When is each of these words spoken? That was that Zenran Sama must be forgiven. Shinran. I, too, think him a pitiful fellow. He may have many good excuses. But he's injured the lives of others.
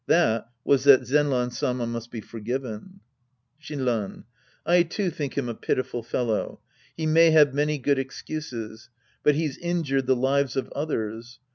That 0.07 0.49
was 0.63 0.85
that 0.85 1.01
Zenran 1.01 1.51
Sama 1.53 1.85
must 1.85 2.09
be 2.09 2.21
forgiven. 2.21 3.01
Shinran. 3.61 4.23
I, 4.65 4.81
too, 4.81 5.11
think 5.11 5.37
him 5.37 5.47
a 5.47 5.53
pitiful 5.53 6.01
fellow. 6.01 6.59
He 6.97 7.05
may 7.05 7.29
have 7.29 7.53
many 7.53 7.77
good 7.77 7.99
excuses. 7.99 8.89
But 9.21 9.35
he's 9.35 9.59
injured 9.59 10.07
the 10.07 10.15
lives 10.15 10.55
of 10.55 10.69
others. 10.71 11.39